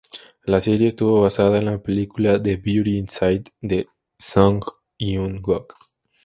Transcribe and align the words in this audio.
La 0.45 0.59
serie 0.59 0.87
estuvo 0.87 1.21
basada 1.21 1.59
en 1.59 1.65
la 1.65 1.77
película 1.77 2.41
"The 2.41 2.57
Beauty 2.57 2.97
Inside" 2.97 3.43
de 3.61 3.87
Song 4.17 4.59
Hyun-wook. 4.97 5.75